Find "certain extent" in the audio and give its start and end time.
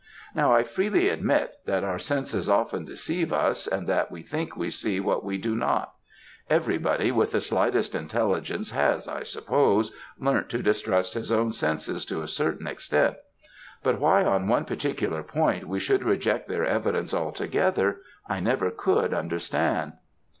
12.27-13.17